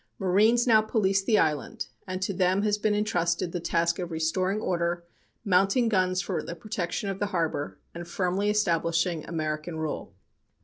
Marines 0.17 0.65
now 0.65 0.81
police 0.81 1.23
the 1.23 1.37
island, 1.37 1.85
and 2.07 2.23
to 2.23 2.33
them 2.33 2.63
has 2.63 2.79
been 2.79 2.95
entrusted 2.95 3.51
the 3.51 3.59
task 3.59 3.99
of 3.99 4.09
restoring 4.09 4.59
order, 4.59 5.03
mounting 5.45 5.87
guns 5.89 6.23
for 6.23 6.41
the 6.41 6.55
protection 6.55 7.07
of 7.07 7.19
the 7.19 7.27
harbor, 7.27 7.77
and 7.93 8.07
firmly 8.07 8.49
establishing 8.49 9.23
American 9.25 9.77
rule. 9.77 10.15